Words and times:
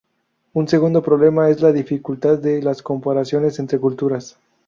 Un 0.53 0.67
segundo 0.67 1.03
problema 1.03 1.49
es 1.51 1.61
la 1.61 1.71
dificultad 1.71 2.39
de 2.39 2.63
las 2.63 2.81
comparaciones 2.81 3.59
entre 3.59 3.77
culturas. 3.77 4.35